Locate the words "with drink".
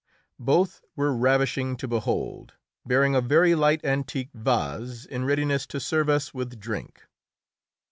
6.33-7.03